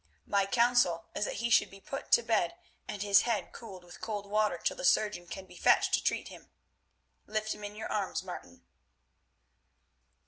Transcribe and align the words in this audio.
My 0.25 0.47
counsel 0.47 1.05
is 1.13 1.25
that 1.25 1.35
he 1.35 1.51
should 1.51 1.69
be 1.69 1.79
put 1.79 2.11
to 2.13 2.23
bed 2.23 2.55
and 2.87 3.03
his 3.03 3.21
head 3.21 3.53
cooled 3.53 3.83
with 3.83 4.01
cold 4.01 4.25
water 4.25 4.57
till 4.57 4.75
the 4.75 4.83
surgeon 4.83 5.27
can 5.27 5.45
be 5.45 5.55
fetched 5.55 5.93
to 5.93 6.03
treat 6.03 6.29
him. 6.29 6.49
Lift 7.27 7.53
him 7.53 7.63
in 7.63 7.75
your 7.75 7.91
arms, 7.91 8.23
Martin." 8.23 8.63